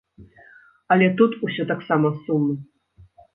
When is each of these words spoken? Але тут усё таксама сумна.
Але 0.95 1.09
тут 1.19 1.31
усё 1.49 1.63
таксама 1.73 2.07
сумна. 2.23 2.57